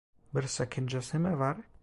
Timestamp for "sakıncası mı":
0.43-1.39